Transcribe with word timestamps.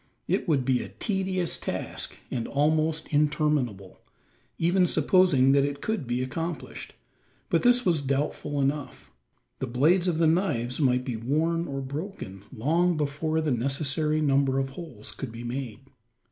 It 0.27 0.47
would 0.47 0.65
be 0.65 0.81
a 0.81 0.89
tedious 0.89 1.59
task 1.59 2.17
and 2.31 2.47
almost 2.47 3.07
interminable, 3.13 3.99
even 4.57 4.87
supposing 4.87 5.51
that 5.51 5.63
it 5.63 5.79
could 5.79 6.07
be 6.07 6.23
accomplished; 6.23 6.95
but 7.51 7.61
this 7.61 7.85
was 7.85 8.01
doubtful 8.01 8.59
enough. 8.59 9.11
The 9.59 9.67
blades 9.67 10.07
of 10.07 10.17
the 10.17 10.25
knives 10.25 10.79
might 10.79 11.05
be 11.05 11.17
worn 11.17 11.67
or 11.67 11.81
broken, 11.81 12.41
long 12.51 12.97
before 12.97 13.41
the 13.41 13.51
necessary 13.51 14.21
number 14.21 14.57
of 14.57 14.71
holes 14.71 15.11
could 15.11 15.31
be 15.31 15.43
made. 15.43 15.81